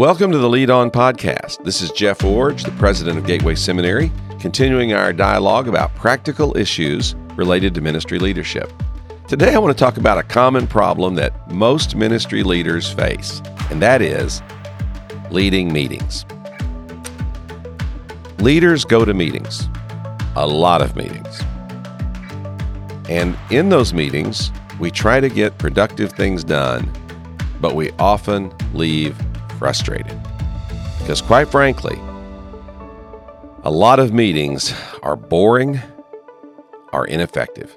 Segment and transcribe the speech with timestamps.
[0.00, 1.62] Welcome to the Lead On Podcast.
[1.62, 7.14] This is Jeff Iorg, the president of Gateway Seminary, continuing our dialogue about practical issues
[7.36, 8.72] related to ministry leadership.
[9.28, 13.82] Today, I want to talk about a common problem that most ministry leaders face, and
[13.82, 14.40] that is
[15.30, 16.24] leading meetings.
[18.38, 19.68] Leaders go to meetings,
[20.34, 21.42] a lot of meetings.
[23.10, 26.90] And in those meetings, we try to get productive things done,
[27.60, 29.14] but we often leave
[29.60, 30.18] frustrated.
[30.98, 31.98] Because, quite frankly,
[33.62, 34.72] a lot of meetings
[35.02, 35.78] are boring,
[36.94, 37.76] are ineffective,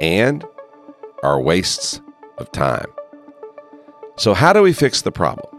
[0.00, 0.44] and
[1.22, 2.00] are wastes
[2.38, 2.92] of time.
[4.16, 5.56] So, how do we fix the problem?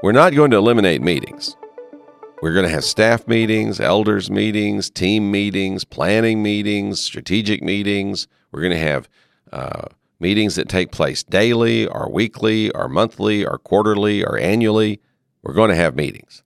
[0.00, 1.56] We're not going to eliminate meetings.
[2.40, 8.28] We're going to have staff meetings, elders meetings, team meetings, planning meetings, strategic meetings.
[8.52, 9.08] We're going to have
[9.52, 9.86] uh,
[10.20, 15.00] meetings that take place daily or weekly or monthly or quarterly or annually.
[15.42, 16.42] We're going to have meetings.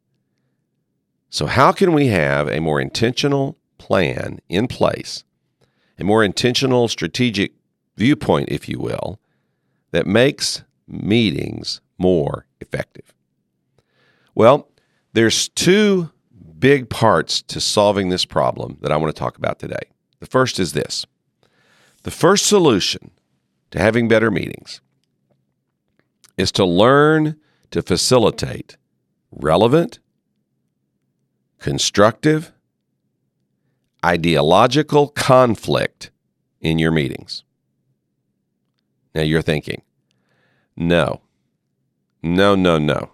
[1.28, 5.24] So, how can we have a more intentional plan in place,
[5.98, 7.52] a more intentional strategic
[7.96, 9.18] viewpoint, if you will,
[9.90, 13.12] that makes meetings more effective?
[14.34, 14.68] Well,
[15.12, 16.10] there's two
[16.58, 19.90] big parts to solving this problem that I want to talk about today.
[20.20, 21.04] The first is this
[22.04, 23.10] the first solution
[23.74, 24.80] to having better meetings
[26.36, 27.34] is to learn
[27.72, 28.76] to facilitate
[29.32, 29.98] relevant,
[31.58, 32.52] constructive,
[34.06, 36.12] ideological conflict
[36.60, 37.42] in your meetings.
[39.12, 39.82] Now you're thinking,
[40.76, 41.22] no,
[42.22, 43.10] no, no, no.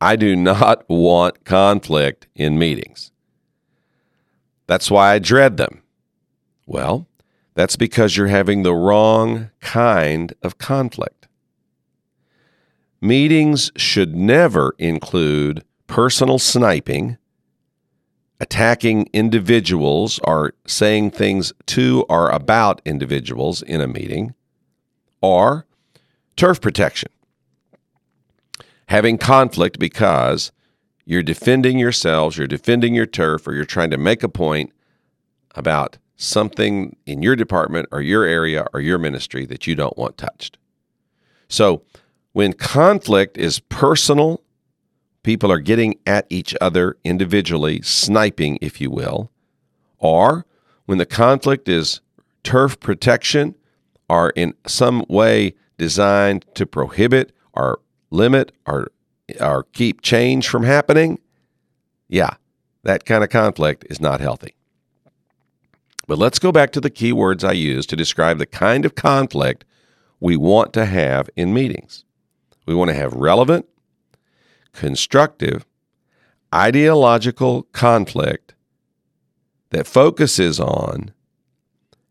[0.00, 3.10] I do not want conflict in meetings.
[4.68, 5.82] That's why I dread them.
[6.66, 7.08] Well,
[7.54, 11.28] that's because you're having the wrong kind of conflict.
[13.00, 17.18] Meetings should never include personal sniping,
[18.40, 24.34] attacking individuals, or saying things to or about individuals in a meeting,
[25.20, 25.66] or
[26.36, 27.10] turf protection.
[28.88, 30.50] Having conflict because
[31.04, 34.72] you're defending yourselves, you're defending your turf, or you're trying to make a point
[35.54, 40.16] about something in your department or your area or your ministry that you don't want
[40.16, 40.58] touched.
[41.48, 41.82] So,
[42.32, 44.42] when conflict is personal,
[45.22, 49.30] people are getting at each other individually, sniping, if you will,
[49.98, 50.44] or
[50.86, 52.00] when the conflict is
[52.42, 53.54] turf protection
[54.08, 58.88] or in some way designed to prohibit or limit or,
[59.40, 61.18] or keep change from happening,
[62.08, 62.34] yeah,
[62.82, 64.54] that kind of conflict is not healthy.
[66.06, 68.94] But let's go back to the key words I use to describe the kind of
[68.94, 69.64] conflict
[70.20, 72.04] we want to have in meetings.
[72.66, 73.66] We want to have relevant,
[74.72, 75.66] constructive,
[76.54, 78.54] ideological conflict
[79.70, 81.12] that focuses on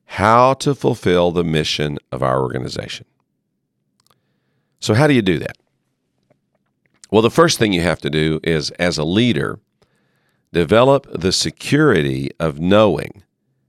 [0.06, 3.06] how to fulfill the mission of our organization.
[4.80, 5.58] So, how do you do that?
[7.10, 9.60] Well, the first thing you have to do is, as a leader,
[10.52, 13.24] develop the security of knowing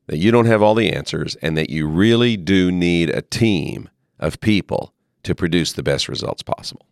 [0.06, 3.88] that you don't have all the answers and that you really do need a team
[4.18, 4.92] of people
[5.22, 6.86] to produce the best results possible.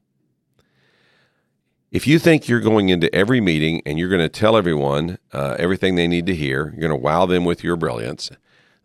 [1.91, 5.56] If you think you're going into every meeting and you're going to tell everyone uh,
[5.59, 8.31] everything they need to hear, you're going to wow them with your brilliance,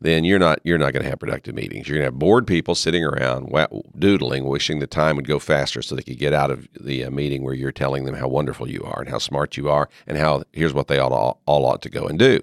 [0.02, 1.88] then you're not you're not going to have productive meetings.
[1.88, 3.52] You're going to have bored people sitting around
[3.98, 7.10] doodling, wishing the time would go faster so they could get out of the uh,
[7.10, 10.18] meeting where you're telling them how wonderful you are and how smart you are and
[10.18, 12.42] how here's what they all, all ought to go and do.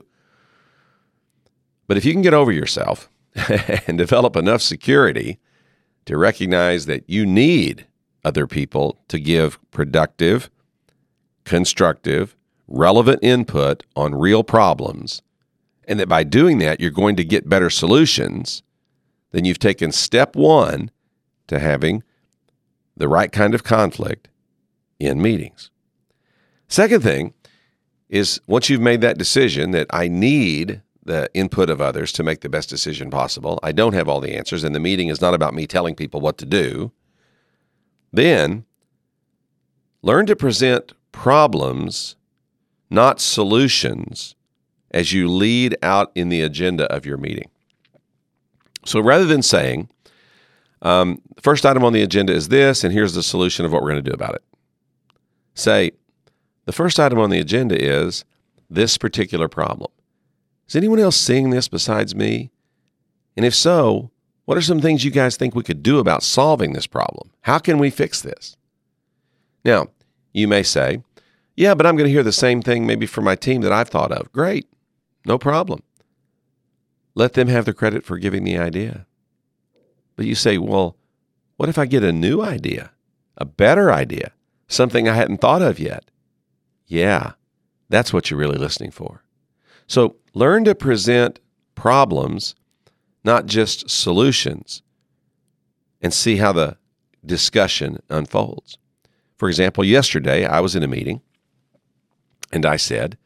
[1.87, 3.11] But if you can get over yourself
[3.87, 5.39] and develop enough security
[6.07, 7.87] to recognize that you need
[8.25, 10.51] other people to give productive,
[11.45, 12.37] constructive,
[12.67, 15.23] relevant input on real problems,
[15.87, 18.63] and that by doing that, you're going to get better solutions,
[19.33, 20.91] then you've taken step one
[21.49, 22.03] to having
[22.97, 24.29] the right kind of conflict
[24.99, 25.71] in meetings.
[26.69, 27.35] Second thing
[28.09, 32.41] is once you've made that decision that I need the input of others to make
[32.41, 33.61] the best decision possible.
[33.63, 36.21] I don't have all the answers, and the meeting is not about me telling people
[36.21, 36.93] what to do.
[38.13, 38.65] Then
[40.03, 42.17] learn to present problems,
[42.91, 44.35] not solutions,
[44.91, 47.51] as you lead out in the agenda of your meeting.
[48.85, 49.89] So rather than saying,
[50.83, 53.91] um, first item on the agenda is this, and here's the solution of what we're
[53.91, 54.45] going to do about it,
[55.55, 55.93] say,
[56.67, 58.25] the first item on the agenda is
[58.71, 59.91] this particular problem.
[60.69, 62.51] Is anyone else seeing this besides me?
[63.37, 64.11] And if so,
[64.45, 67.31] what are some things you guys think we could do about solving this problem?
[67.43, 68.57] How can we fix this?
[69.65, 69.89] Now,
[70.33, 71.03] You may say,
[71.57, 73.89] Yeah, but I'm going to hear the same thing maybe from my team that I've
[73.89, 74.33] thought of.
[74.33, 74.69] Great,
[75.25, 75.83] no problem.
[77.15, 79.07] Let them have the credit for giving the idea.
[80.17, 80.97] But you say, Well,
[81.57, 82.93] what if I get a new idea,
[83.39, 84.33] a better idea,
[84.69, 86.11] something I hadn't thought of yet?
[86.87, 87.33] Yeah,
[87.89, 89.24] that's what you're really listening for.
[89.87, 91.41] So learn to present
[91.75, 92.55] problems,
[93.25, 94.83] not just solutions,
[96.01, 96.77] and see how the
[97.25, 98.79] discussion unfolds.
[99.37, 101.21] For example, yesterday I was in a meeting
[102.53, 103.19] and I said,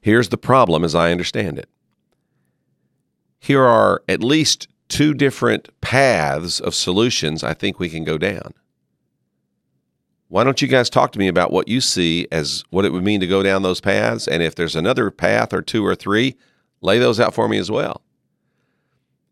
[0.00, 1.68] Here's the problem as I understand it.
[3.40, 8.54] Here are at least two different paths of solutions I think we can go down.
[10.28, 13.04] Why don't you guys talk to me about what you see as what it would
[13.04, 14.26] mean to go down those paths?
[14.26, 16.36] And if there's another path or two or three,
[16.80, 18.02] lay those out for me as well.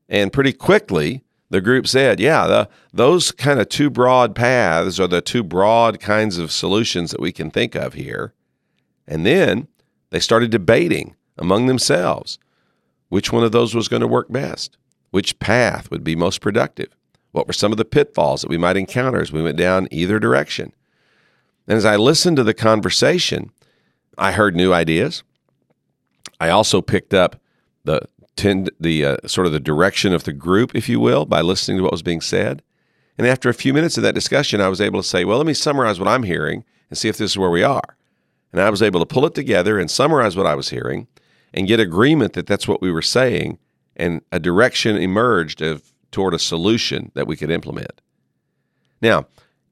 [0.09, 5.09] And pretty quickly, the group said, yeah, the, those kind of two broad paths are
[5.09, 8.33] the two broad kinds of solutions that we can think of here.
[9.07, 9.69] And then
[10.11, 12.39] they started debating among themselves
[13.09, 14.77] which one of those was going to work best,
[15.11, 16.97] which path would be most productive,
[17.33, 20.19] what were some of the pitfalls that we might encounter as we went down either
[20.19, 20.73] direction.
[21.67, 23.51] And as I listened to the conversation,
[24.19, 25.23] I heard new ideas.
[26.41, 27.37] I also picked up
[27.85, 28.03] the
[28.37, 31.79] tend the uh, sort of the direction of the group, if you will, by listening
[31.79, 32.63] to what was being said.
[33.17, 35.47] And after a few minutes of that discussion, I was able to say, "Well, let
[35.47, 37.97] me summarize what I'm hearing and see if this is where we are."
[38.53, 41.07] And I was able to pull it together and summarize what I was hearing
[41.53, 43.59] and get agreement that that's what we were saying,
[43.97, 48.01] and a direction emerged of toward a solution that we could implement.
[49.01, 49.27] Now,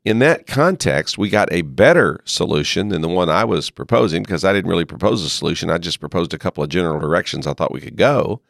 [0.04, 4.44] in that context, we got a better solution than the one I was proposing because
[4.44, 5.70] I didn't really propose a solution.
[5.70, 8.40] I just proposed a couple of general directions I thought we could go.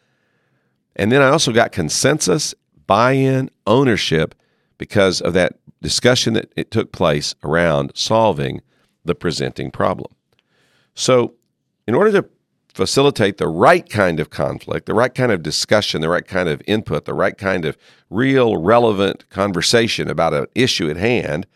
[0.97, 2.55] And then I also got consensus,
[2.87, 4.35] buy in, ownership
[4.79, 8.63] because of that discussion that it took place around solving
[9.05, 10.13] the presenting problem.
[10.95, 11.35] So,
[11.87, 12.29] in order to
[12.73, 16.63] facilitate the right kind of conflict, the right kind of discussion, the right kind of
[16.67, 17.77] input, the right kind of
[18.09, 21.47] real relevant conversation about an issue at hand,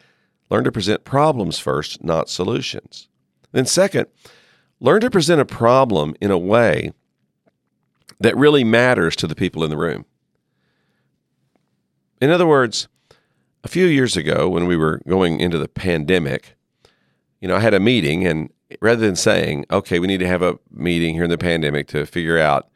[0.51, 3.09] learn to present problems first, not solutions.
[3.53, 4.07] Then, second,
[4.81, 6.93] learn to present a problem in a way
[8.21, 10.05] that really matters to the people in the room.
[12.21, 12.89] In other words,
[13.65, 16.57] a few years ago when we were going into the pandemic,
[17.41, 20.43] you know, I had a meeting and rather than saying, okay, we need to have
[20.43, 22.69] a meeting here in the pandemic to figure out,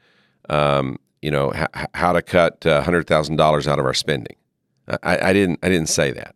[0.49, 4.37] um, you know, h- how to cut uh, hundred thousand dollars out of our spending.
[5.03, 5.61] I, I, didn't.
[5.63, 6.35] I didn't say that.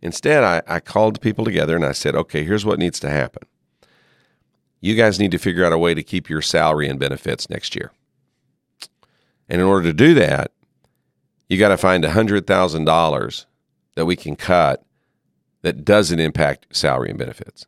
[0.00, 3.46] Instead, I, I called people together and I said, okay, here's what needs to happen.
[4.80, 7.74] You guys need to figure out a way to keep your salary and benefits next
[7.74, 7.90] year.
[9.48, 10.52] And in order to do that,
[11.48, 13.46] you got to find hundred thousand dollars
[13.94, 14.84] that we can cut
[15.62, 17.66] that doesn't impact salary and benefits.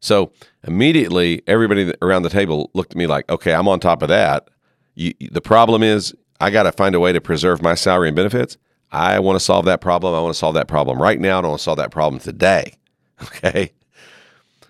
[0.00, 0.32] So
[0.66, 4.48] immediately, everybody around the table looked at me like, okay, I'm on top of that.
[4.94, 8.16] You, the problem is, I got to find a way to preserve my salary and
[8.16, 8.56] benefits.
[8.90, 10.14] I want to solve that problem.
[10.14, 11.38] I want to solve that problem right now.
[11.38, 12.74] I don't want to solve that problem today.
[13.22, 13.72] Okay.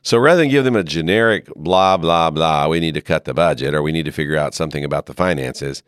[0.02, 3.32] So rather than give them a generic blah, blah, blah, we need to cut the
[3.32, 5.84] budget or we need to figure out something about the finances,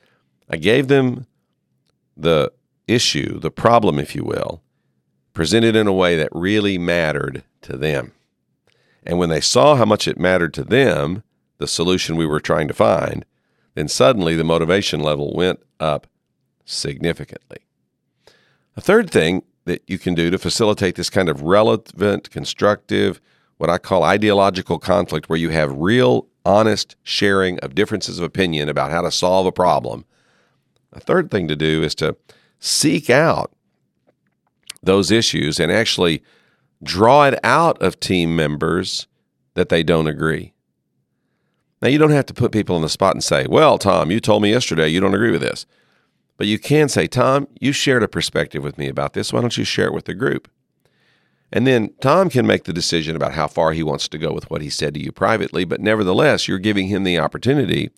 [0.49, 1.27] I gave them
[2.17, 2.53] the
[2.87, 4.63] issue, the problem, if you will,
[5.35, 8.13] presented in a way that really mattered to them.
[9.05, 11.23] And when they saw how much it mattered to them,
[11.59, 13.25] the solution we were trying to find,
[13.75, 16.07] then suddenly the motivation level went up
[16.65, 17.59] significantly.
[18.77, 23.21] A third thing that you can do to facilitate this kind of relevant, constructive,
[23.59, 28.69] what I call ideological conflict, where you have real, honest sharing of differences of opinion
[28.69, 30.05] about how to solve a problem.
[30.93, 32.17] A third thing to do is to
[32.59, 33.53] seek out
[34.83, 36.23] those issues and actually
[36.83, 39.07] draw it out of team members
[39.55, 40.53] that they don't agree.
[41.81, 44.21] Now, you don't have to put people on the spot and say, Well, Tom, you
[44.21, 45.67] told me yesterday you don't agree with this.
[46.37, 49.33] But you can say, Tom, you shared a perspective with me about this.
[49.33, 50.49] Why don't you share it with the group?
[51.53, 54.51] And then Tom can make the decision about how far he wants to go with
[54.51, 55.65] what he said to you privately.
[55.65, 57.91] But nevertheless, you're giving him the opportunity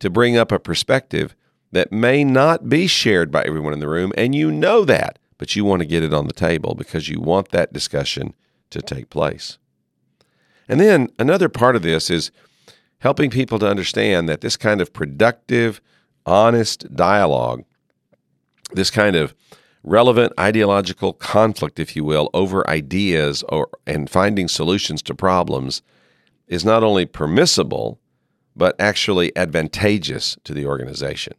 [0.00, 1.34] to bring up a perspective
[1.72, 4.12] that may not be shared by everyone in the room.
[4.16, 7.18] And you know that but you want to get it on the table because you
[7.18, 8.34] want that discussion
[8.68, 9.56] to take place.
[10.68, 12.30] And then another part of this is
[12.98, 15.80] helping people to understand that this kind of productive,
[16.26, 17.64] honest dialogue,
[18.72, 19.34] this kind of
[19.82, 25.80] relevant ideological conflict, if you will, over ideas or and finding solutions to problems
[26.48, 27.98] is not only permissible,
[28.54, 31.32] but actually advantageous to the organization.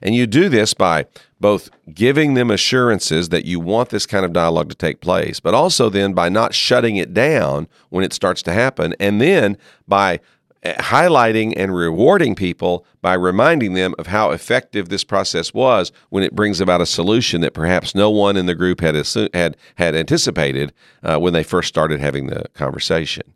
[0.00, 1.06] And you do this by
[1.40, 5.54] both giving them assurances that you want this kind of dialogue to take place, but
[5.54, 9.58] also then by not shutting it down when it starts to happen, and then
[9.88, 10.20] by
[10.62, 16.22] eh, highlighting and rewarding people by reminding them of how effective this process was when
[16.22, 18.94] it brings about a solution that perhaps no one in the group had
[19.34, 20.72] had had anticipated
[21.02, 23.34] uh, when they first started having the conversation.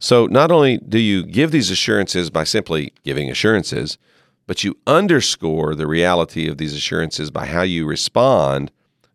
[0.00, 3.96] So not only do you give these assurances by simply giving assurances,
[4.46, 8.70] but you underscore the reality of these assurances by how you respond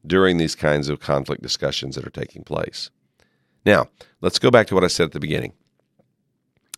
[0.06, 2.90] during these kinds of conflict discussions that are taking place.
[3.66, 3.88] Now,
[4.22, 5.54] let's go back to what I said at the beginning.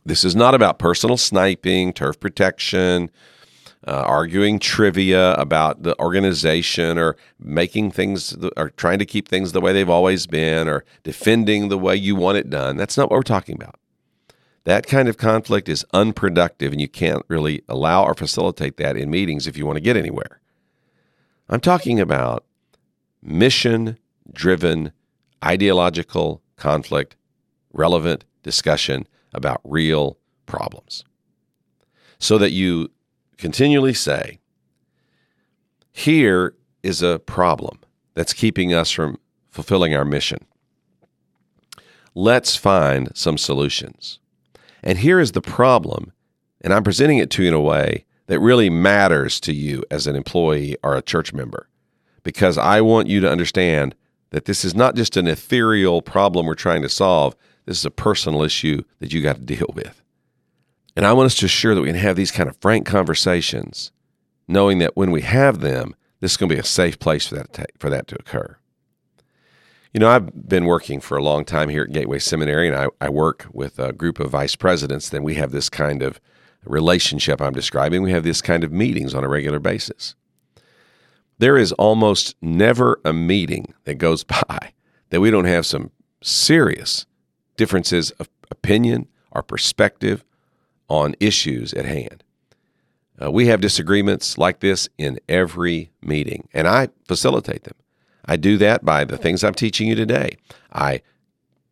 [0.04, 3.12] This is not about personal sniping, turf protection,
[3.88, 9.62] uh, arguing trivia about the organization or making things or trying to keep things the
[9.62, 12.78] way they've always been or defending the way you want it done.
[12.78, 13.76] That's not what we're talking about.
[14.64, 19.10] That kind of conflict is unproductive, and you can't really allow or facilitate that in
[19.10, 20.40] meetings if you want to get anywhere.
[21.50, 22.46] I'm talking about
[23.22, 23.98] mission
[24.32, 24.92] driven,
[25.44, 27.16] ideological conflict,
[27.74, 31.04] relevant discussion about real problems.
[32.20, 32.92] So that you
[33.38, 34.40] continually say,
[35.92, 37.80] here is a problem
[38.14, 40.46] that's keeping us from fulfilling our mission.
[42.14, 44.20] Let's find some solutions.
[44.84, 46.12] And here is the problem,
[46.62, 50.08] and I'm presenting it to you in a way that really matters to you as
[50.08, 51.68] an employee or a church member,
[52.24, 53.96] because I want you to understand
[54.32, 57.36] that this is not just an ethereal problem we're trying to solve.
[57.66, 60.02] This is a personal issue that you got to deal with.
[60.96, 63.92] And I want us to assure that we can have these kind of frank conversations,
[64.48, 67.36] knowing that when we have them, this is going to be a safe place for
[67.36, 68.58] that to, for that to occur.
[69.94, 72.88] You know, I've been working for a long time here at Gateway Seminary, and I,
[73.02, 75.10] I work with a group of vice presidents.
[75.10, 76.22] Then we have this kind of
[76.64, 78.02] relationship I'm describing.
[78.02, 80.16] We have this kind of meetings on a regular basis.
[81.40, 84.72] There is almost never a meeting that goes by
[85.10, 87.06] that we don't have some serious
[87.58, 90.24] differences of opinion or perspective
[90.88, 92.24] on issues at hand.
[93.22, 97.76] Uh, we have disagreements like this in every meeting, and I facilitate them.
[98.26, 100.38] I do that by the things I'm teaching you today.
[100.72, 101.02] I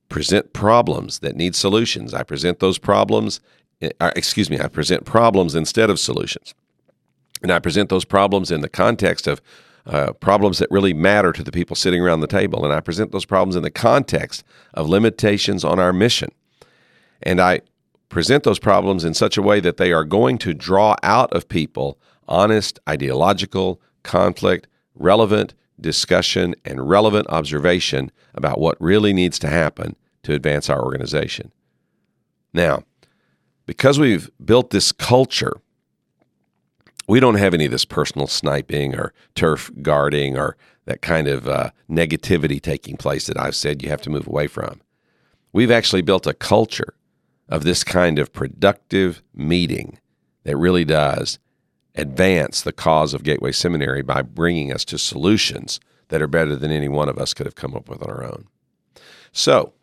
[0.09, 2.13] present problems that need solutions.
[2.13, 3.39] I present those problems,
[3.81, 6.53] uh, excuse me, I present problems instead of solutions.
[7.41, 9.41] And I present those problems in the context of
[9.85, 12.65] uh, problems that really matter to the people sitting around the table.
[12.65, 16.31] And I present those problems in the context of limitations on our mission.
[17.23, 17.61] And I
[18.09, 21.47] present those problems in such a way that they are going to draw out of
[21.47, 29.95] people honest, ideological, conflict, relevant, discussion, and relevant observation about what really needs to happen
[30.23, 31.51] to advance our organization.
[32.53, 32.83] Now,
[33.65, 35.53] because we've built this culture,
[37.07, 41.47] we don't have any of this personal sniping or turf guarding or that kind of
[41.47, 44.81] uh, negativity taking place that I've said you have to move away from.
[45.53, 46.95] We've actually built a culture
[47.47, 49.99] of this kind of productive meeting
[50.43, 51.39] that really does
[51.95, 55.79] advance the cause of Gateway Seminary by bringing us to solutions
[56.09, 58.23] that are better than any one of us could have come up with on our
[58.23, 58.47] own.
[59.31, 59.73] So,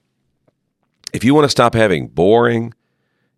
[1.13, 2.75] if you want to stop having boring,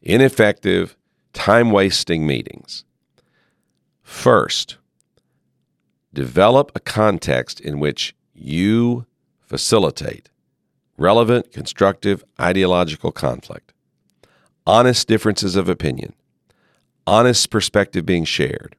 [0.03, 0.97] ineffective,
[1.33, 2.85] time wasting meetings,
[4.03, 4.79] first,
[6.13, 9.07] develop a context in which you
[9.41, 10.31] facilitate
[10.97, 13.73] relevant, constructive, ideological conflict,
[14.67, 16.13] honest differences of opinion,
[17.09, 18.77] honest perspective being shared,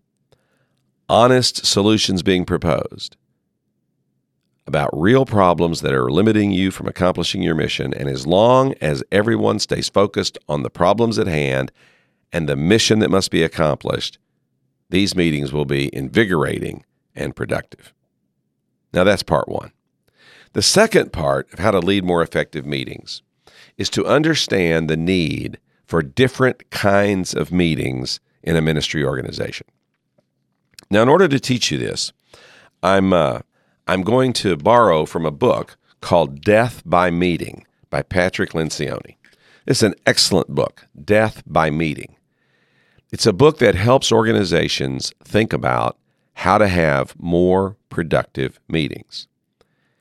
[1.10, 3.18] honest solutions being proposed
[4.68, 7.92] about real problems that are limiting you from accomplishing your mission.
[7.92, 11.72] And as long as everyone stays focused on the problems at hand
[12.32, 14.20] and the mission that must be accomplished,
[14.92, 17.96] these meetings will be invigorating and productive.
[18.94, 19.72] Now, that's part one.
[20.54, 23.24] The second part of how to lead more effective meetings
[23.76, 25.58] is to understand the need
[25.90, 29.66] for different kinds of meetings in a ministry organization.
[30.92, 32.14] Now, in order to teach you this,
[32.84, 33.40] I'm uh,
[33.88, 39.16] I'm going to borrow from a book called Death by Meeting by Patrick Lencioni.
[39.66, 42.16] It's an excellent book, Death by Meeting.
[43.12, 45.98] It's a book that helps organizations think about
[46.34, 49.28] how to have more productive meetings.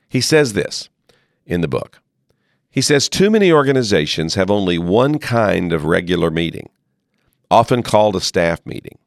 [0.07, 0.89] He says this
[1.47, 1.99] in the book
[2.79, 6.69] he says too many organizations have only one kind of regular meeting,
[7.51, 8.97] often called a staff meeting.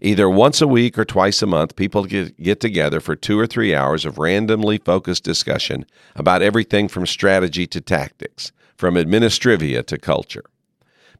[0.00, 3.46] Either once a week or twice a month, people get, get together for two or
[3.46, 5.86] three hours of randomly focused discussion
[6.16, 10.42] about everything from strategy to tactics, from administrivia to culture.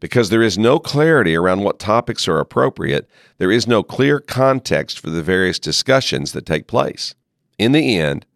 [0.01, 4.99] Because there is no clarity around what topics are appropriate, there is no clear context
[4.99, 7.15] for the various discussions that take place.
[7.61, 8.27] In the end,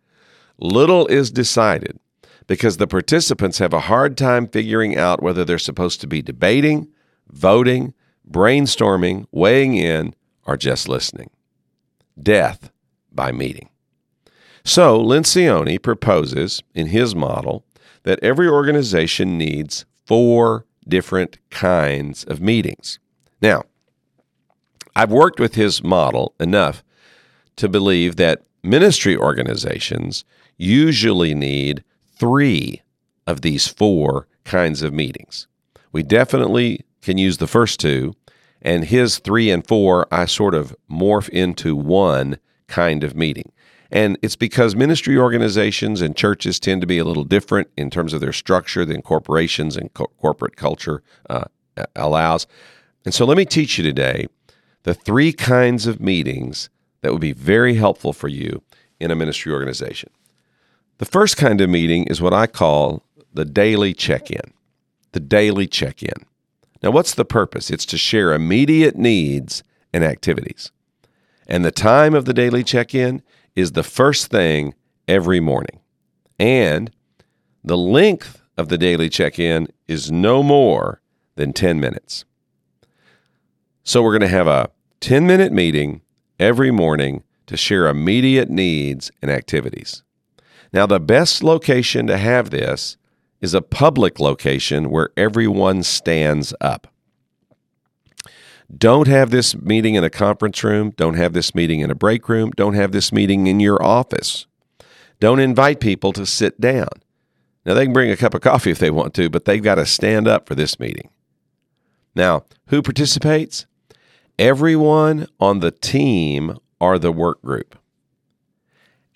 [0.57, 1.99] little is decided
[2.47, 6.89] because the participants have a hard time figuring out whether they're supposed to be debating,
[7.29, 7.95] voting,
[8.29, 11.31] brainstorming, weighing in, or just listening.
[12.21, 12.71] Death
[13.13, 13.69] by meeting.
[14.65, 17.65] So, Lencioni proposes in his model
[18.03, 22.99] that every organization needs four different kinds of meetings.
[23.41, 23.63] Now,
[24.95, 26.83] I've worked with his model enough
[27.57, 30.25] to believe that ministry organizations
[30.57, 31.85] usually need
[32.19, 32.83] three
[33.27, 35.47] of these four kinds of meetings.
[35.93, 38.15] We definitely can use the first two,
[38.63, 43.53] and his three and four, I sort of morph into one kind of meeting.
[43.91, 48.13] And it's because ministry organizations and churches tend to be a little different in terms
[48.13, 51.45] of their structure than corporations and co- corporate culture uh,
[51.95, 52.47] allows.
[53.05, 54.27] And so let me teach you today
[54.83, 56.69] the three kinds of meetings
[57.03, 58.63] that would be very helpful for you
[58.99, 60.11] in a ministry organization.
[60.99, 64.53] The first kind of meeting is what I call the daily check in.
[65.13, 66.25] The daily check in.
[66.83, 67.71] Now, what's the purpose?
[67.71, 69.63] It's to share immediate needs
[69.93, 70.73] and activities.
[71.47, 73.23] And the time of the daily check in
[73.55, 74.75] is the first thing
[75.07, 75.81] every morning.
[76.39, 76.91] And
[77.63, 81.01] the length of the daily check in is no more
[81.37, 82.25] than 10 minutes.
[83.85, 86.01] So we're going to have a 10 minute meeting
[86.39, 90.03] every morning to share immediate needs and activities.
[90.73, 92.97] Now, the best location to have this
[93.41, 96.89] is a public location where everyone stands up.
[98.77, 100.91] Don't have this meeting in a conference room.
[100.97, 102.51] Don't have this meeting in a break room.
[102.57, 104.47] Don't have this meeting in your office.
[105.21, 106.89] Don't invite people to sit down.
[107.65, 109.77] Now, they can bring a cup of coffee if they want to, but they've got
[109.77, 111.11] to stand up for this meeting.
[112.15, 113.67] Now, who participates?
[114.39, 117.79] Everyone on the team or the work group.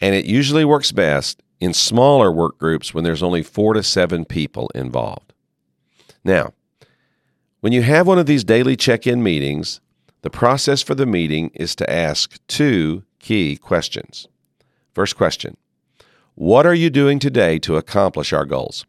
[0.00, 4.24] And it usually works best in smaller work groups when there's only four to seven
[4.24, 5.32] people involved.
[6.24, 6.52] Now,
[7.60, 9.80] when you have one of these daily check in meetings,
[10.22, 14.28] the process for the meeting is to ask two key questions.
[14.94, 15.56] First question
[16.34, 18.86] What are you doing today to accomplish our goals?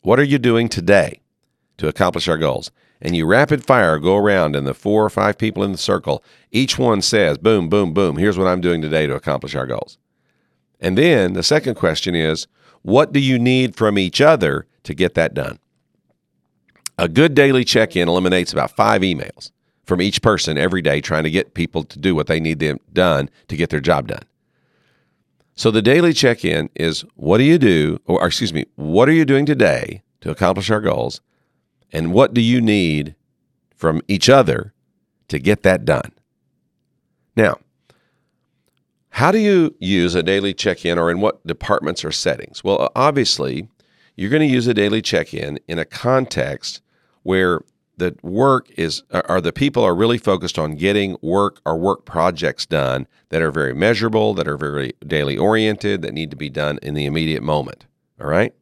[0.00, 1.20] What are you doing today
[1.78, 2.70] to accomplish our goals?
[3.00, 6.24] And you rapid fire go around, and the four or five people in the circle,
[6.50, 9.98] each one says, Boom, boom, boom, here's what I'm doing today to accomplish our goals.
[10.80, 12.46] And then the second question is,
[12.82, 15.58] What do you need from each other to get that done?
[16.98, 19.50] A good daily check in eliminates about five emails
[19.84, 22.78] from each person every day trying to get people to do what they need them
[22.92, 24.22] done to get their job done.
[25.56, 29.12] So the daily check in is what do you do, or excuse me, what are
[29.12, 31.20] you doing today to accomplish our goals?
[31.92, 33.14] And what do you need
[33.76, 34.72] from each other
[35.28, 36.12] to get that done?
[37.36, 37.58] Now,
[39.14, 42.64] how do you use a daily check in or in what departments or settings?
[42.64, 43.68] Well, obviously,
[44.16, 46.82] you're going to use a daily check in in a context
[47.22, 47.60] where
[47.96, 52.66] the work is are the people are really focused on getting work or work projects
[52.66, 56.80] done that are very measurable, that are very daily oriented, that need to be done
[56.82, 57.86] in the immediate moment.
[58.20, 58.52] All right?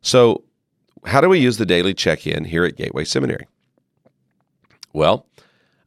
[0.00, 0.44] So,
[1.06, 3.48] how do we use the daily check-in here at Gateway Seminary?
[4.92, 5.26] Well,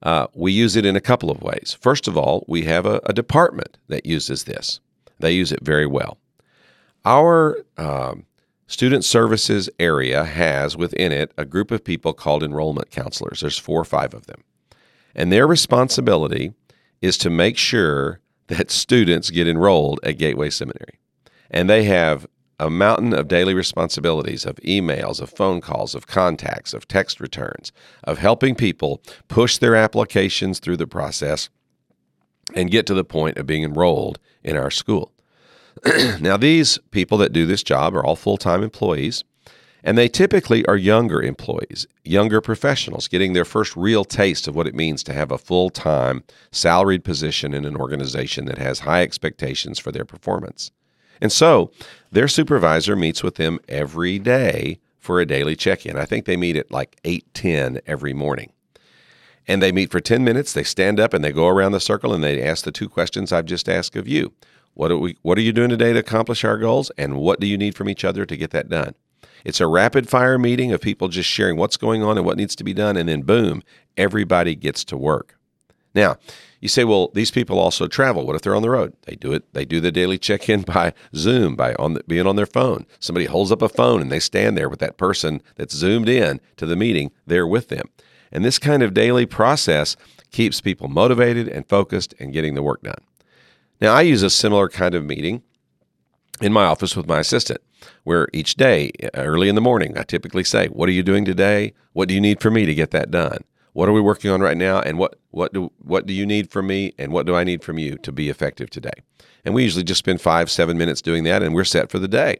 [0.03, 1.77] uh, we use it in a couple of ways.
[1.79, 4.79] First of all, we have a, a department that uses this.
[5.19, 6.17] They use it very well.
[7.05, 8.25] Our um,
[8.67, 13.41] Student Services area has within it a group of people called enrollment counselors.
[13.41, 14.43] There's four or five of them.
[15.15, 16.53] And their responsibility
[17.01, 20.99] is to make sure that students get enrolled at Gateway Seminary.
[21.51, 22.27] And they have
[22.59, 27.71] a mountain of daily responsibilities of emails, of phone calls, of contacts, of text returns,
[28.03, 31.49] of helping people push their applications through the process
[32.53, 35.11] and get to the point of being enrolled in our school.
[36.19, 39.23] now, these people that do this job are all full time employees,
[39.83, 44.67] and they typically are younger employees, younger professionals getting their first real taste of what
[44.67, 49.01] it means to have a full time salaried position in an organization that has high
[49.01, 50.71] expectations for their performance.
[51.21, 51.71] And so
[52.11, 55.97] their supervisor meets with them every day for a daily check in.
[55.97, 58.51] I think they meet at like 8:10 every morning.
[59.47, 62.13] And they meet for 10 minutes, they stand up and they go around the circle
[62.13, 64.33] and they ask the two questions I've just asked of you.
[64.75, 67.47] What are we what are you doing today to accomplish our goals and what do
[67.47, 68.93] you need from each other to get that done?
[69.43, 72.55] It's a rapid fire meeting of people just sharing what's going on and what needs
[72.57, 73.63] to be done and then boom,
[73.97, 75.37] everybody gets to work.
[75.95, 76.17] Now,
[76.59, 78.25] you say, well, these people also travel.
[78.25, 78.93] What if they're on the road?
[79.03, 79.53] They do it.
[79.53, 82.85] They do the daily check-in by Zoom, by on the, being on their phone.
[82.99, 86.39] Somebody holds up a phone and they stand there with that person that's zoomed in
[86.57, 87.89] to the meeting there with them.
[88.31, 89.95] And this kind of daily process
[90.31, 93.01] keeps people motivated and focused and getting the work done.
[93.81, 95.41] Now, I use a similar kind of meeting
[96.41, 97.61] in my office with my assistant,
[98.03, 101.25] where each day, uh, early in the morning, I typically say, What are you doing
[101.25, 101.73] today?
[101.93, 103.43] What do you need from me to get that done?
[103.79, 104.81] What are we working on right now?
[104.81, 106.91] And what, what, do, what do you need from me?
[106.99, 108.91] And what do I need from you to be effective today?
[109.45, 112.09] And we usually just spend five, seven minutes doing that, and we're set for the
[112.09, 112.39] day.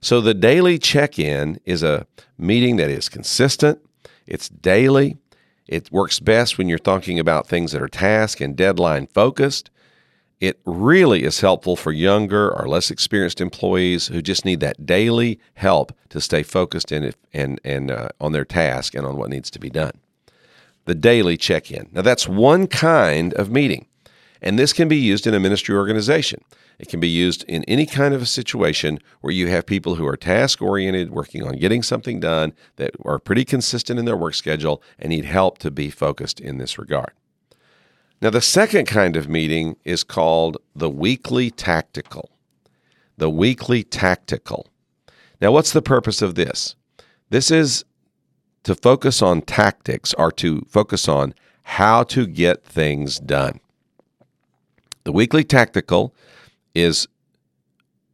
[0.00, 3.78] So the daily check in is a meeting that is consistent,
[4.26, 5.18] it's daily,
[5.68, 9.70] it works best when you're talking about things that are task and deadline focused.
[10.40, 15.38] It really is helpful for younger or less experienced employees who just need that daily
[15.54, 19.48] help to stay focused it and, and uh, on their task and on what needs
[19.52, 19.92] to be done.
[20.86, 21.88] The daily check in.
[21.92, 23.86] Now, that's one kind of meeting,
[24.40, 26.42] and this can be used in a ministry organization.
[26.78, 30.06] It can be used in any kind of a situation where you have people who
[30.06, 34.34] are task oriented, working on getting something done, that are pretty consistent in their work
[34.34, 37.12] schedule, and need help to be focused in this regard.
[38.22, 42.30] Now, the second kind of meeting is called the weekly tactical.
[43.16, 44.68] The weekly tactical.
[45.40, 46.76] Now, what's the purpose of this?
[47.30, 47.84] This is
[48.66, 53.60] to focus on tactics or to focus on how to get things done.
[55.04, 56.12] The weekly tactical
[56.74, 57.06] is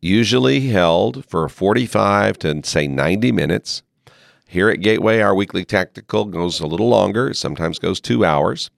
[0.03, 3.83] usually held for 45 to say 90 minutes.
[4.47, 8.71] Here at Gateway, our weekly tactical goes a little longer, sometimes goes two hours.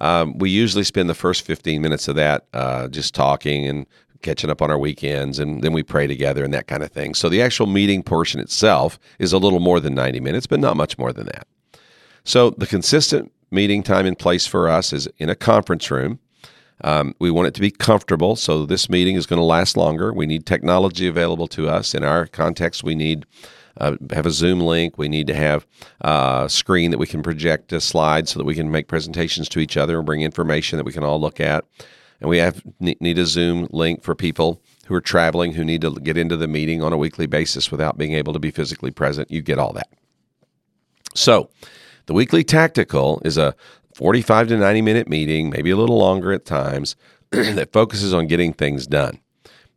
[0.00, 3.86] Um, we usually spend the first 15 minutes of that uh, just talking and
[4.22, 7.14] catching up on our weekends, and then we pray together and that kind of thing.
[7.14, 10.76] So the actual meeting portion itself is a little more than 90 minutes, but not
[10.76, 11.46] much more than that.
[12.24, 16.18] So the consistent meeting time and place for us is in a conference room.
[16.82, 20.12] Um, we want it to be comfortable, so this meeting is going to last longer.
[20.12, 21.94] We need technology available to us.
[21.94, 23.26] In our context, we need
[23.78, 24.98] uh, have a Zoom link.
[24.98, 25.66] We need to have
[26.02, 29.48] uh, a screen that we can project a slide so that we can make presentations
[29.50, 31.64] to each other and bring information that we can all look at.
[32.20, 35.90] And we have need a Zoom link for people who are traveling who need to
[36.00, 39.30] get into the meeting on a weekly basis without being able to be physically present.
[39.30, 39.88] You get all that.
[41.14, 41.50] So,
[42.06, 43.54] the weekly tactical is a
[43.94, 46.96] 45 to 90 minute meeting, maybe a little longer at times,
[47.30, 49.20] that focuses on getting things done.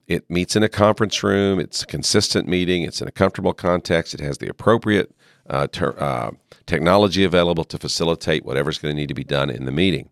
[0.07, 1.59] It meets in a conference room.
[1.59, 2.83] It's a consistent meeting.
[2.83, 4.13] It's in a comfortable context.
[4.13, 5.15] It has the appropriate
[5.49, 6.31] uh, ter- uh,
[6.65, 10.09] technology available to facilitate whatever's going to need to be done in the meeting.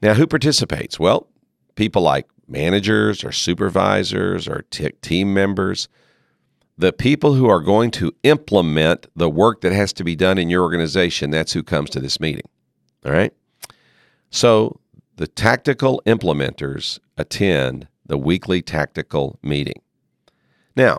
[0.00, 0.98] Now, who participates?
[0.98, 1.28] Well,
[1.74, 5.88] people like managers or supervisors or t- team members.
[6.78, 10.50] The people who are going to implement the work that has to be done in
[10.50, 12.48] your organization, that's who comes to this meeting.
[13.04, 13.32] All right.
[14.30, 14.80] So
[15.16, 19.80] the tactical implementers attend the weekly tactical meeting.
[20.74, 20.98] Now,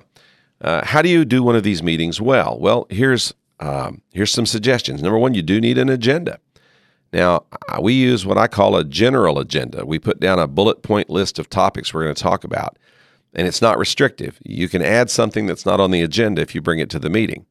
[0.61, 2.57] uh, how do you do one of these meetings well?
[2.59, 5.01] Well, here's um, here's some suggestions.
[5.01, 6.39] Number one, you do need an agenda.
[7.13, 7.45] Now,
[7.79, 9.85] we use what I call a general agenda.
[9.85, 12.77] We put down a bullet point list of topics we're going to talk about,
[13.35, 14.39] and it's not restrictive.
[14.43, 17.11] You can add something that's not on the agenda if you bring it to the
[17.11, 17.45] meeting.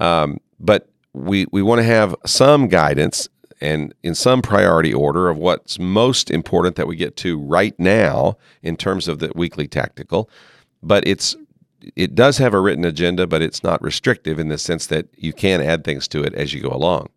[0.00, 3.28] Um, but we, we want to have some guidance
[3.60, 8.36] and in some priority order of what's most important that we get to right now
[8.62, 10.28] in terms of the weekly tactical.
[10.82, 11.36] But it's
[11.94, 15.34] it does have a written agenda, but it's not restrictive in the sense that you
[15.34, 17.10] can add things to it as you go along.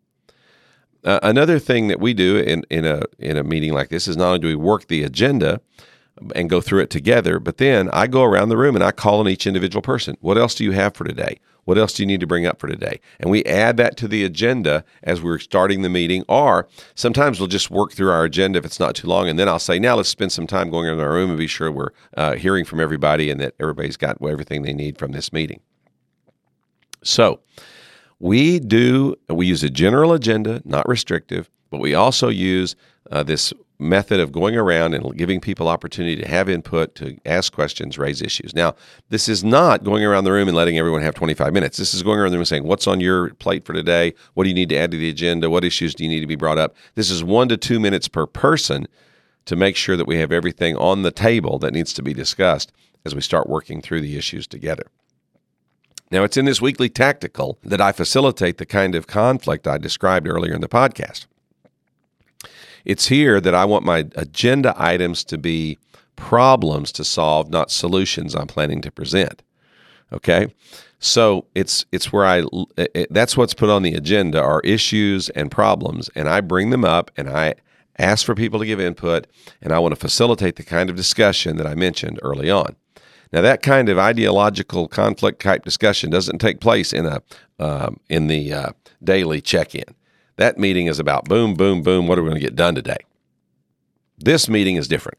[1.07, 4.17] Uh, another thing that we do in, in a in a meeting like this is
[4.17, 5.61] not only do we work the agenda
[6.35, 9.21] and go through it together, but then I go around the room and I call
[9.21, 10.17] on each individual person.
[10.19, 11.39] What else do you have for today?
[11.63, 12.99] What else do you need to bring up for today?
[13.21, 16.25] And we add that to the agenda as we're starting the meeting.
[16.27, 19.29] Or sometimes we'll just work through our agenda if it's not too long.
[19.29, 21.47] And then I'll say, now let's spend some time going around our room and be
[21.47, 25.31] sure we're uh, hearing from everybody and that everybody's got everything they need from this
[25.31, 25.61] meeting.
[27.03, 27.41] So
[28.19, 32.75] we do, we use a general agenda, not restrictive, but we also use
[33.11, 37.53] uh, this method of going around and giving people opportunity to have input, to ask
[37.53, 38.55] questions, raise issues.
[38.55, 38.73] Now,
[39.09, 41.77] this is not going around the room and letting everyone have 25 minutes.
[41.77, 44.13] This is going around the room and saying, What's on your plate for today?
[44.33, 45.49] What do you need to add to the agenda?
[45.49, 46.75] What issues do you need to be brought up?
[46.95, 48.87] This is one to two minutes per person
[49.45, 52.71] to make sure that we have everything on the table that needs to be discussed
[53.05, 54.87] as we start working through the issues together.
[56.09, 60.27] Now, it's in this weekly tactical that I facilitate the kind of conflict I described
[60.27, 61.25] earlier in the podcast.
[62.85, 65.77] It's here that I want my agenda items to be
[66.15, 69.43] problems to solve, not solutions I'm planning to present.
[70.13, 70.53] Okay?
[70.99, 72.43] So it's it's where I
[72.77, 76.83] it, that's what's put on the agenda are issues and problems and I bring them
[76.83, 77.53] up and I
[77.99, 79.27] ask for people to give input,
[79.61, 82.75] and I want to facilitate the kind of discussion that I mentioned early on.
[83.31, 87.21] Now, that kind of ideological conflict type discussion doesn't take place in a
[87.59, 88.69] um, in the uh,
[89.03, 89.95] daily check-in.
[90.37, 92.07] That meeting is about boom, boom, boom.
[92.07, 92.97] What are we going to get done today?
[94.19, 95.17] This meeting is different.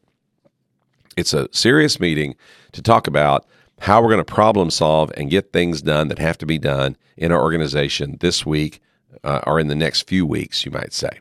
[1.17, 2.35] It's a serious meeting
[2.71, 3.45] to talk about
[3.79, 6.97] how we're going to problem solve and get things done that have to be done
[7.17, 8.81] in our organization this week
[9.23, 11.19] uh, or in the next few weeks, you might say.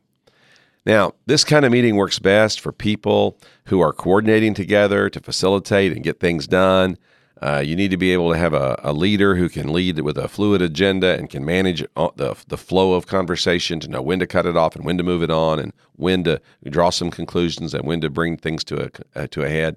[0.88, 5.92] Now, this kind of meeting works best for people who are coordinating together to facilitate
[5.92, 6.96] and get things done.
[7.42, 10.16] Uh, you need to be able to have a, a, leader who can lead with
[10.16, 11.81] a fluid agenda and can manage
[12.16, 15.05] the, the flow of conversation to know when to cut it off and when to
[15.05, 18.87] move it on and when to draw some conclusions and when to bring things to
[18.87, 19.77] a, uh, to a head.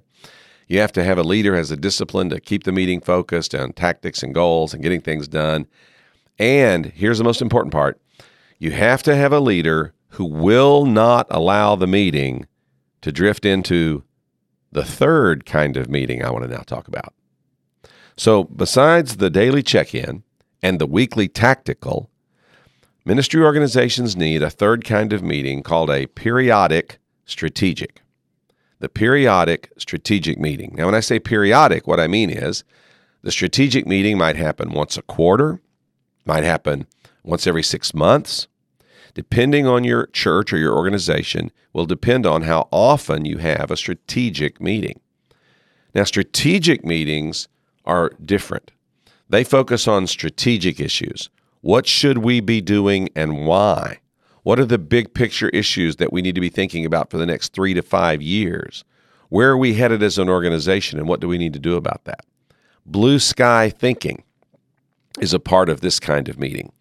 [0.69, 3.73] You have to have a leader has a discipline to keep the meeting focused on
[3.73, 5.67] tactics and goals and getting things done.
[6.39, 7.99] And here's the most important part
[8.59, 12.45] you have to have a leader who will not allow the meeting
[13.01, 14.03] to drift into
[14.71, 17.13] the third kind of meeting I want to now talk about.
[18.17, 20.23] So, besides the daily check in
[20.61, 22.09] and the weekly tactical,
[23.05, 28.01] ministry organizations need a third kind of meeting called a periodic strategic.
[28.79, 30.75] The periodic strategic meeting.
[30.75, 32.63] Now, when I say periodic, what I mean is
[33.21, 35.61] the strategic meeting might happen once a quarter,
[36.25, 36.87] might happen
[37.23, 38.47] once every six months,
[39.13, 43.77] depending on your church or your organization, will depend on how often you have a
[43.77, 44.99] strategic meeting.
[45.93, 47.47] Now, strategic meetings
[47.85, 48.71] are different.
[49.29, 51.29] They focus on strategic issues.
[51.61, 53.99] What should we be doing and why?
[54.43, 57.25] What are the big picture issues that we need to be thinking about for the
[57.25, 58.83] next three to five years?
[59.29, 62.03] Where are we headed as an organization and what do we need to do about
[62.05, 62.25] that?
[62.85, 64.23] Blue sky thinking
[65.19, 66.71] is a part of this kind of meeting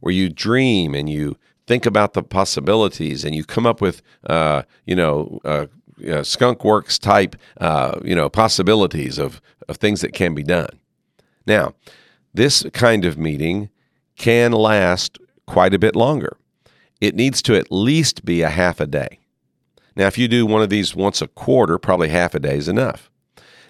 [0.00, 4.62] where you dream and you think about the possibilities and you come up with, uh,
[4.86, 5.66] you know, uh,
[6.08, 10.80] uh, skunk works type, uh, you know, possibilities of, of things that can be done.
[11.46, 11.74] Now,
[12.32, 13.70] this kind of meeting
[14.16, 16.36] can last quite a bit longer.
[17.00, 19.18] It needs to at least be a half a day.
[19.96, 22.68] Now, if you do one of these once a quarter, probably half a day is
[22.68, 23.10] enough.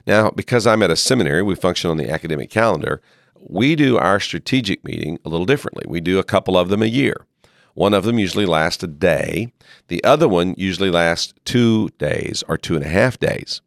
[0.07, 3.01] Now, because I'm at a seminary, we function on the academic calendar,
[3.49, 5.85] we do our strategic meeting a little differently.
[5.89, 7.27] We do a couple of them a year.
[7.75, 9.53] One of them usually lasts a day.
[9.89, 13.61] The other one usually lasts two days or two and a half days.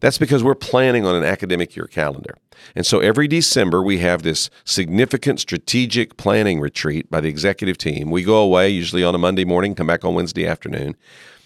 [0.00, 2.36] That's because we're planning on an academic year calendar.
[2.74, 8.10] And so every December, we have this significant strategic planning retreat by the executive team.
[8.10, 10.96] We go away usually on a Monday morning, come back on Wednesday afternoon,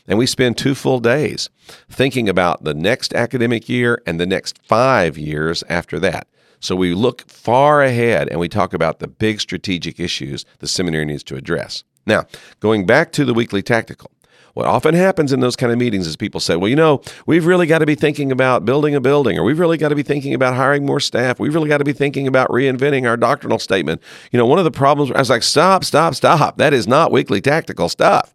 [0.06, 1.48] and we spend two full days
[1.88, 6.26] thinking about the next academic year and the next five years after that.
[6.60, 11.04] So we look far ahead and we talk about the big strategic issues the seminary
[11.04, 11.84] needs to address.
[12.06, 12.26] Now,
[12.60, 14.10] going back to the weekly tactical,
[14.54, 17.46] what often happens in those kind of meetings is people say, well, you know, we've
[17.46, 20.02] really got to be thinking about building a building, or we've really got to be
[20.02, 21.40] thinking about hiring more staff.
[21.40, 24.02] We've really got to be thinking about reinventing our doctrinal statement.
[24.30, 26.58] You know, one of the problems, I was like, stop, stop, stop.
[26.58, 28.34] That is not weekly tactical stuff.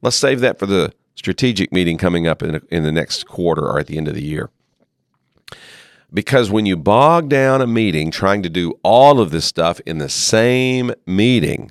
[0.00, 3.78] Let's save that for the strategic meeting coming up in, in the next quarter or
[3.78, 4.48] at the end of the year.
[6.12, 9.98] Because when you bog down a meeting trying to do all of this stuff in
[9.98, 11.70] the same meeting,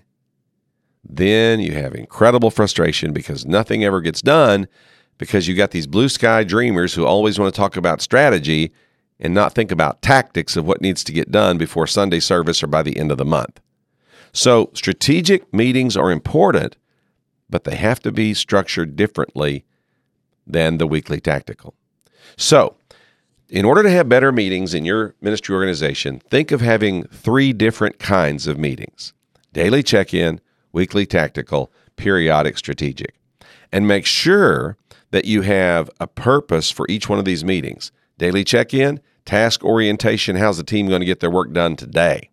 [1.09, 4.67] then you have incredible frustration because nothing ever gets done
[5.17, 8.71] because you got these blue sky dreamers who always want to talk about strategy
[9.19, 12.67] and not think about tactics of what needs to get done before Sunday service or
[12.67, 13.59] by the end of the month.
[14.31, 16.77] So, strategic meetings are important,
[17.49, 19.65] but they have to be structured differently
[20.45, 21.73] than the weekly tactical.
[22.37, 22.75] So,
[23.49, 27.97] in order to have better meetings in your ministry organization, think of having three different
[27.97, 29.13] kinds of meetings
[29.51, 30.39] daily check in,
[30.71, 33.15] weekly tactical, periodic strategic.
[33.71, 34.77] And make sure
[35.11, 37.91] that you have a purpose for each one of these meetings.
[38.17, 42.29] Daily check in, task orientation how's the team going to get their work done today?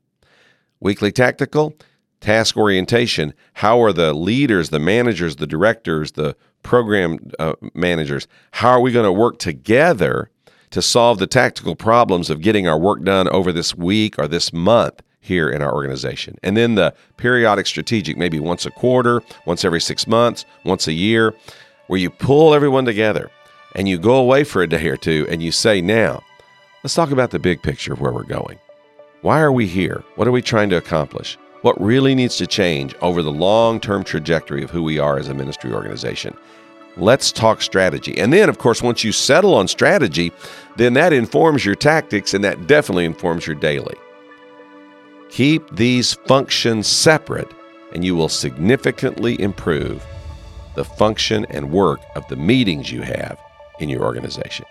[0.80, 1.74] Weekly tactical,
[2.20, 8.70] task orientation how are the leaders, the managers, the directors, the program uh, managers, how
[8.70, 10.30] are we going to work together
[10.70, 14.52] to solve the tactical problems of getting our work done over this week or this
[14.52, 15.02] month?
[15.26, 16.38] Here in our organization.
[16.42, 20.92] And then the periodic strategic, maybe once a quarter, once every six months, once a
[20.92, 21.34] year,
[21.88, 23.30] where you pull everyone together
[23.74, 26.22] and you go away for a day or two and you say, now,
[26.82, 28.58] let's talk about the big picture of where we're going.
[29.22, 30.04] Why are we here?
[30.14, 31.36] What are we trying to accomplish?
[31.62, 35.28] What really needs to change over the long term trajectory of who we are as
[35.28, 36.36] a ministry organization?
[36.96, 38.16] Let's talk strategy.
[38.16, 40.32] And then, of course, once you settle on strategy,
[40.76, 43.96] then that informs your tactics and that definitely informs your daily.
[45.36, 47.52] Keep these functions separate,
[47.92, 50.02] and you will significantly improve
[50.76, 53.38] the function and work of the meetings you have
[53.78, 54.64] in your organization.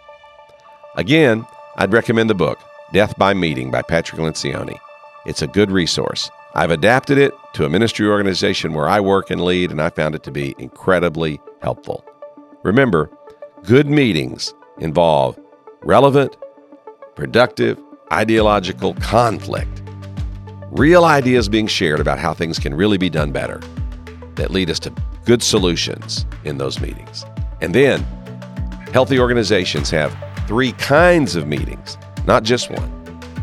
[0.95, 2.57] Again, I'd recommend the book,
[2.93, 4.79] Death by Meeting by Patrick Lencioni.
[5.27, 6.31] It's a good resource.
[6.55, 10.15] I've adapted it to a ministry organization where I work and lead, and I found
[10.15, 12.03] it to be incredibly helpful.
[12.63, 13.11] Remember,
[13.65, 15.37] good meetings involve
[15.83, 16.35] relevant,
[17.13, 17.79] productive,
[18.11, 19.83] ideological conflict.
[20.77, 23.61] Real ideas being shared about how things can really be done better
[24.35, 27.23] that lead us to good solutions in those meetings.
[27.61, 28.01] And then,
[28.91, 30.13] healthy organizations have
[30.47, 32.91] three kinds of meetings, not just one,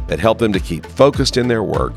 [0.08, 1.94] that help them to keep focused in their work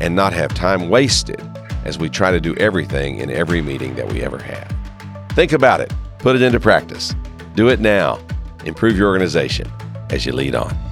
[0.00, 1.42] and not have time wasted
[1.84, 4.74] as we try to do everything in every meeting that we ever have.
[5.32, 7.14] Think about it, put it into practice,
[7.54, 8.18] do it now,
[8.64, 9.70] improve your organization
[10.08, 10.87] as you lead on.